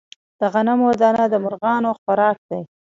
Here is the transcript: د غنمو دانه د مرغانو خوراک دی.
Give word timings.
د 0.39 0.41
غنمو 0.53 0.89
دانه 1.01 1.25
د 1.33 1.35
مرغانو 1.43 1.89
خوراک 1.99 2.37
دی. 2.49 2.61